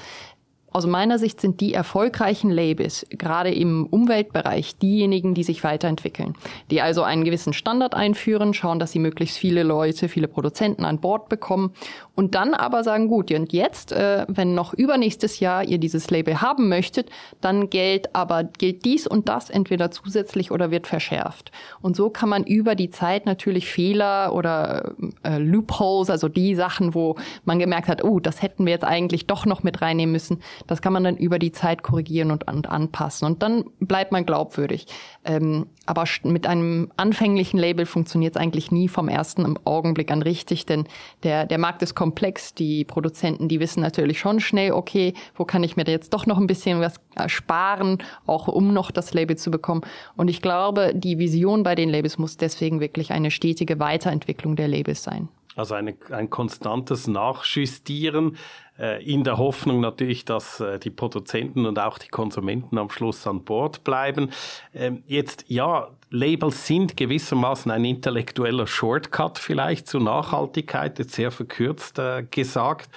[0.74, 6.34] Aus meiner Sicht sind die erfolgreichen Labels gerade im Umweltbereich diejenigen, die sich weiterentwickeln,
[6.70, 11.00] die also einen gewissen Standard einführen, schauen, dass sie möglichst viele Leute, viele Produzenten an
[11.00, 11.74] Bord bekommen
[12.16, 16.42] und dann aber sagen, gut, und jetzt, äh, wenn noch übernächstes Jahr ihr dieses Label
[16.42, 17.10] haben möchtet,
[17.42, 21.52] dann gilt aber gilt dies und das entweder zusätzlich oder wird verschärft.
[21.82, 26.96] Und so kann man über die Zeit natürlich Fehler oder äh, Loopholes, also die Sachen,
[26.96, 30.42] wo man gemerkt hat, oh, das hätten wir jetzt eigentlich doch noch mit reinnehmen müssen,
[30.68, 33.26] das kann man dann über die Zeit korrigieren und, und anpassen.
[33.26, 34.88] Und dann bleibt man glaubwürdig.
[35.24, 40.66] Ähm, aber mit einem anfänglichen Label funktioniert es eigentlich nie vom ersten Augenblick an richtig,
[40.66, 40.86] denn
[41.24, 42.54] der, der Markt ist komplex.
[42.54, 46.26] Die Produzenten, die wissen natürlich schon schnell, okay, wo kann ich mir da jetzt doch
[46.26, 49.82] noch ein bisschen was sparen, auch um noch das Label zu bekommen.
[50.16, 54.68] Und ich glaube, die Vision bei den Labels muss deswegen wirklich eine stetige Weiterentwicklung der
[54.68, 55.30] Labels sein.
[55.56, 58.38] Also eine, ein konstantes Nachjustieren
[58.80, 63.28] äh, in der Hoffnung natürlich, dass äh, die Produzenten und auch die Konsumenten am Schluss
[63.28, 64.32] an Bord bleiben.
[64.74, 72.00] Ähm, jetzt, ja, Labels sind gewissermaßen ein intellektueller Shortcut vielleicht zur Nachhaltigkeit, jetzt sehr verkürzt
[72.00, 72.90] äh, gesagt.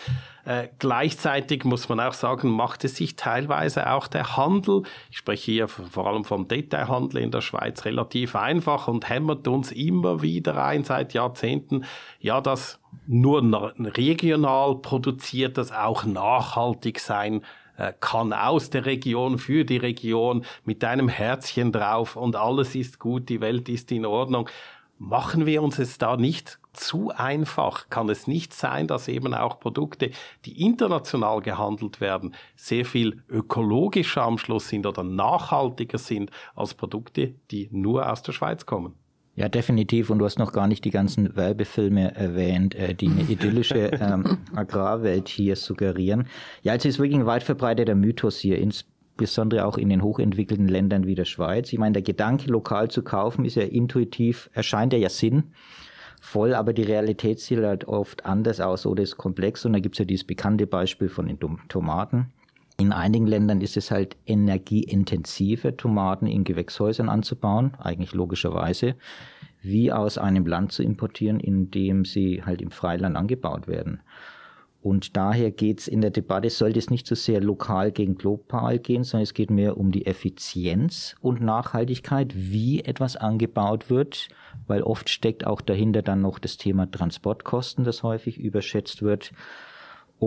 [0.45, 5.53] Äh, gleichzeitig muss man auch sagen, macht es sich teilweise auch der Handel, ich spreche
[5.53, 10.63] hier vor allem vom Detailhandel in der Schweiz, relativ einfach und hämmert uns immer wieder
[10.63, 11.85] ein seit Jahrzehnten,
[12.19, 13.43] ja, dass nur
[13.79, 17.43] regional produziert, das auch nachhaltig sein
[18.01, 23.29] kann aus der Region für die Region mit deinem Herzchen drauf und alles ist gut,
[23.29, 24.49] die Welt ist in Ordnung.
[24.99, 27.89] Machen wir uns es da nicht zu einfach.
[27.89, 30.11] Kann es nicht sein, dass eben auch Produkte,
[30.45, 37.35] die international gehandelt werden, sehr viel ökologischer am Schluss sind oder nachhaltiger sind als Produkte,
[37.51, 38.95] die nur aus der Schweiz kommen?
[39.37, 40.11] Ja, definitiv.
[40.11, 44.39] Und du hast noch gar nicht die ganzen Werbefilme erwähnt, äh, die eine idyllische ähm,
[44.55, 46.29] Agrarwelt hier suggerieren.
[46.63, 50.69] Ja, also es ist wirklich ein weit verbreiteter Mythos hier, insbesondere auch in den hochentwickelten
[50.69, 51.73] Ländern wie der Schweiz.
[51.73, 55.53] Ich meine, der Gedanke, lokal zu kaufen, ist ja intuitiv, erscheint ja, ja Sinn
[56.25, 59.65] voll, aber die Realität sieht halt oft anders aus oder ist komplex.
[59.67, 62.33] Und da gibt es ja dieses bekannte Beispiel von den Tomaten.
[62.77, 68.97] In einigen Ländern ist es halt energieintensiver, Tomaten in Gewächshäusern anzubauen, eigentlich logischerweise,
[69.63, 74.01] wie aus einem Land zu importieren, in dem sie halt im Freiland angebaut werden.
[74.85, 78.79] Und daher geht es in der Debatte, sollte es nicht so sehr lokal gegen global
[78.79, 84.29] gehen, sondern es geht mehr um die Effizienz und Nachhaltigkeit, wie etwas angebaut wird,
[84.67, 89.33] weil oft steckt auch dahinter dann noch das Thema Transportkosten, das häufig überschätzt wird.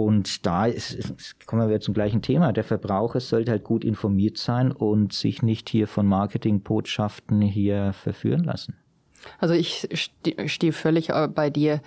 [0.05, 2.53] Und da ist, kommen wir zum gleichen Thema.
[2.53, 8.43] Der Verbraucher sollte halt gut informiert sein und sich nicht hier von Marketingbotschaften hier verführen
[8.43, 8.75] lassen.
[9.39, 11.81] Also ich stehe völlig äh, bei dir.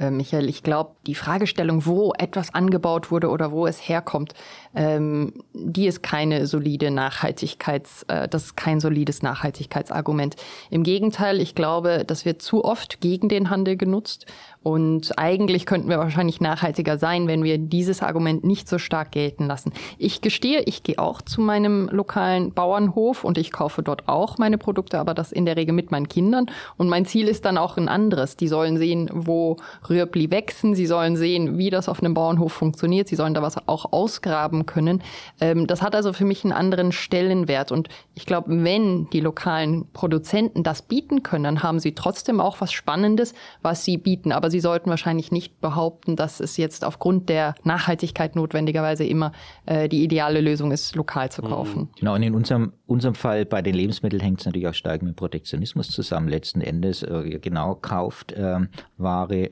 [0.00, 4.32] Äh, Michael, ich glaube, die Fragestellung, wo etwas angebaut wurde oder wo es herkommt,
[4.74, 10.36] ähm, die ist keine solide Nachhaltigkeits, äh, das ist kein solides Nachhaltigkeitsargument.
[10.70, 14.26] Im Gegenteil, ich glaube, das wird zu oft gegen den Handel genutzt
[14.62, 19.46] und eigentlich könnten wir wahrscheinlich nachhaltiger sein, wenn wir dieses Argument nicht so stark gelten
[19.46, 19.72] lassen.
[19.96, 24.58] Ich gestehe, ich gehe auch zu meinem lokalen Bauernhof und ich kaufe dort auch meine
[24.58, 26.46] Produkte, aber das in der Regel mit meinen Kindern.
[26.76, 28.36] Und mein Ziel ist dann auch ein anderes.
[28.36, 29.56] Die sollen sehen, wo
[29.90, 30.74] Rürbli wachsen.
[30.74, 33.08] Sie sollen sehen, wie das auf einem Bauernhof funktioniert.
[33.08, 35.02] Sie sollen da was auch ausgraben können.
[35.40, 37.72] Ähm, das hat also für mich einen anderen Stellenwert.
[37.72, 42.60] Und ich glaube, wenn die lokalen Produzenten das bieten können, dann haben sie trotzdem auch
[42.60, 44.32] was Spannendes, was sie bieten.
[44.32, 49.32] Aber sie sollten wahrscheinlich nicht behaupten, dass es jetzt aufgrund der Nachhaltigkeit notwendigerweise immer
[49.66, 51.82] äh, die ideale Lösung ist, lokal zu kaufen.
[51.82, 51.88] Mhm.
[51.98, 55.16] Genau, und in unserem, unserem Fall bei den Lebensmitteln hängt es natürlich auch stark mit
[55.16, 56.28] Protektionismus zusammen.
[56.28, 58.60] Letzten Endes, äh, genau, kauft äh,
[58.98, 59.50] Ware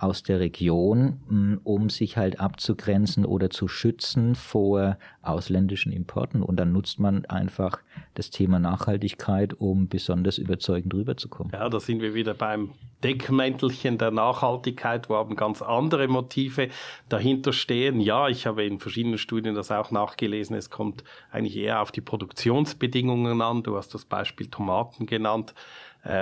[0.00, 6.42] aus der Region, hm, um sich halt abzugrenzen oder zu schützen vor ausländischen Importen.
[6.42, 7.80] Und dann nutzt man einfach
[8.14, 11.52] das Thema Nachhaltigkeit, um besonders überzeugend rüberzukommen.
[11.52, 12.70] Ja, da sind wir wieder beim
[13.04, 16.68] Deckmäntelchen der Nachhaltigkeit, wo haben ganz andere Motive
[17.10, 18.00] dahinter stehen.
[18.00, 20.56] Ja, ich habe in verschiedenen Studien das auch nachgelesen.
[20.56, 23.62] Es kommt eigentlich eher auf die Produktionsbedingungen an.
[23.62, 25.54] Du hast das Beispiel Tomaten genannt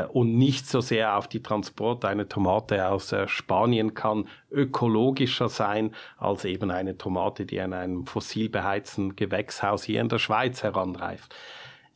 [0.09, 2.05] und nicht so sehr auf die Transport.
[2.05, 8.07] Eine Tomate aus äh, Spanien kann ökologischer sein als eben eine Tomate, die an einem
[8.07, 11.35] fossil beheizten Gewächshaus hier in der Schweiz heranreift.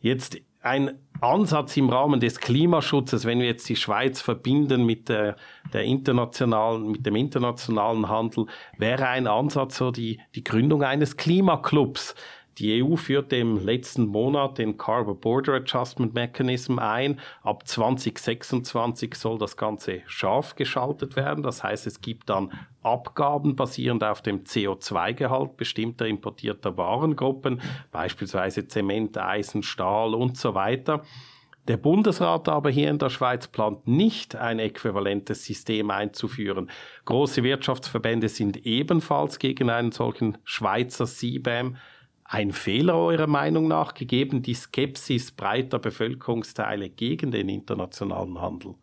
[0.01, 5.37] Jetzt ein Ansatz im Rahmen des Klimaschutzes, wenn wir jetzt die Schweiz verbinden mit der,
[5.73, 8.47] der internationalen, mit dem internationalen Handel,
[8.79, 12.15] wäre ein Ansatz so die, die Gründung eines Klimaclubs.
[12.59, 17.19] Die EU führte im letzten Monat den Carbon Border Adjustment Mechanism ein.
[17.43, 21.43] Ab 2026 soll das Ganze scharf geschaltet werden.
[21.43, 29.17] Das heißt, es gibt dann Abgaben basierend auf dem CO2-Gehalt bestimmter importierter Warengruppen, beispielsweise Zement,
[29.17, 31.03] Eisen, Stahl und so weiter.
[31.69, 36.69] Der Bundesrat aber hier in der Schweiz plant nicht ein äquivalentes System einzuführen.
[37.05, 41.77] Große Wirtschaftsverbände sind ebenfalls gegen einen solchen Schweizer CBAM
[42.33, 48.75] ein Fehler eurer Meinung nach gegeben, die Skepsis breiter Bevölkerungsteile gegen den internationalen Handel?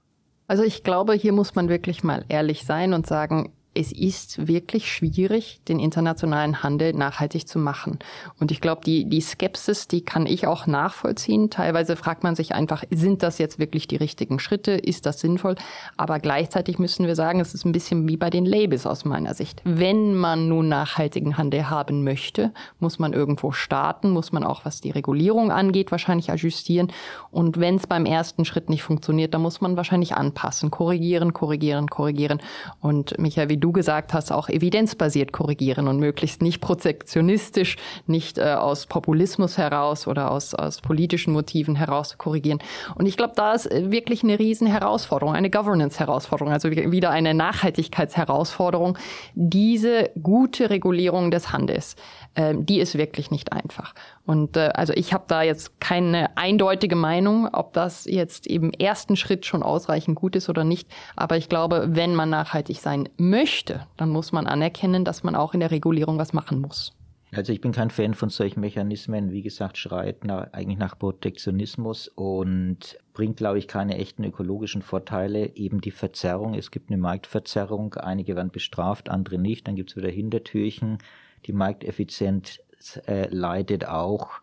[0.47, 4.91] Also ich glaube, hier muss man wirklich mal ehrlich sein und sagen, es ist wirklich
[4.91, 7.99] schwierig, den internationalen Handel nachhaltig zu machen.
[8.39, 11.51] Und ich glaube, die, die Skepsis, die kann ich auch nachvollziehen.
[11.51, 14.71] Teilweise fragt man sich einfach, sind das jetzt wirklich die richtigen Schritte?
[14.71, 15.55] Ist das sinnvoll?
[15.97, 19.35] Aber gleichzeitig müssen wir sagen, es ist ein bisschen wie bei den Labels aus meiner
[19.35, 19.61] Sicht.
[19.63, 24.81] Wenn man nun nachhaltigen Handel haben möchte, muss man irgendwo starten, muss man auch, was
[24.81, 26.91] die Regulierung angeht, wahrscheinlich ajustieren.
[27.29, 31.87] Und wenn es beim ersten Schritt nicht funktioniert, dann muss man wahrscheinlich anpassen, korrigieren, korrigieren,
[31.87, 32.41] korrigieren.
[32.81, 38.53] Und Michael, wie du gesagt hast, auch evidenzbasiert korrigieren und möglichst nicht protektionistisch, nicht äh,
[38.53, 42.59] aus Populismus heraus oder aus, aus politischen Motiven heraus korrigieren.
[42.95, 47.33] Und ich glaube, da ist äh, wirklich eine riesen Herausforderung, eine Governance-Herausforderung, also wieder eine
[47.33, 48.97] Nachhaltigkeitsherausforderung,
[49.35, 51.95] diese gute Regulierung des Handels
[52.39, 53.93] ähm, die ist wirklich nicht einfach.
[54.25, 59.15] Und äh, also ich habe da jetzt keine eindeutige Meinung, ob das jetzt im ersten
[59.15, 60.87] Schritt schon ausreichend gut ist oder nicht.
[61.15, 63.48] Aber ich glaube, wenn man nachhaltig sein möchte,
[63.97, 66.93] dann muss man anerkennen, dass man auch in der Regulierung was machen muss.
[67.31, 69.31] Also ich bin kein Fan von solchen Mechanismen.
[69.31, 75.55] Wie gesagt, schreit nach, eigentlich nach Protektionismus und bringt, glaube ich, keine echten ökologischen Vorteile.
[75.55, 76.55] Eben die Verzerrung.
[76.55, 77.93] Es gibt eine Marktverzerrung.
[77.95, 79.67] Einige werden bestraft, andere nicht.
[79.67, 80.97] Dann gibt es wieder Hintertürchen.
[81.45, 82.59] Die Markteffizienz
[83.05, 84.41] äh, leidet auch.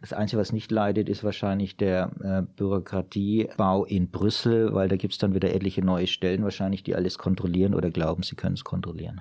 [0.00, 5.14] Das Einzige, was nicht leidet, ist wahrscheinlich der äh, Bürokratiebau in Brüssel, weil da gibt
[5.14, 8.62] es dann wieder etliche neue Stellen wahrscheinlich, die alles kontrollieren oder glauben, sie können es
[8.62, 9.20] kontrollieren.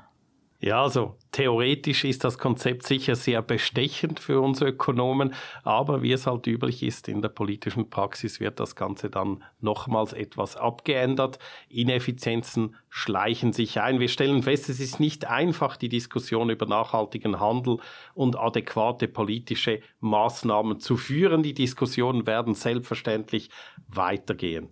[0.60, 6.26] Ja, also theoretisch ist das Konzept sicher sehr bestechend für uns Ökonomen, aber wie es
[6.26, 11.38] halt üblich ist in der politischen Praxis, wird das Ganze dann nochmals etwas abgeändert.
[11.70, 14.00] Ineffizienzen schleichen sich ein.
[14.00, 17.78] Wir stellen fest, es ist nicht einfach, die Diskussion über nachhaltigen Handel
[18.16, 21.44] und adäquate politische Maßnahmen zu führen.
[21.44, 23.52] Die Diskussionen werden selbstverständlich
[23.88, 24.70] weitergehen.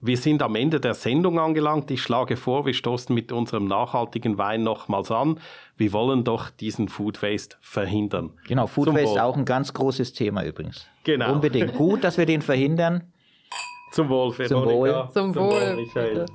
[0.00, 1.90] Wir sind am Ende der Sendung angelangt.
[1.90, 5.40] Ich schlage vor, wir stoßen mit unserem nachhaltigen Wein nochmals an.
[5.78, 8.32] Wir wollen doch diesen Food Waste verhindern.
[8.46, 10.86] Genau, Food Zum Waste ist auch ein ganz großes Thema übrigens.
[11.04, 11.32] Genau.
[11.32, 13.10] Unbedingt gut, dass wir den verhindern.
[13.92, 15.08] Zum Wohl, Veronika.
[15.14, 15.34] Zum Wohl.
[15.34, 16.26] Zum Wohl, Michael.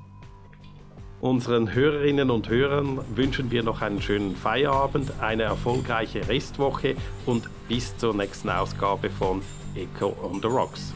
[1.19, 6.95] Unseren Hörerinnen und Hörern wünschen wir noch einen schönen Feierabend, eine erfolgreiche Restwoche
[7.27, 9.43] und bis zur nächsten Ausgabe von
[9.75, 10.95] Echo on the Rocks.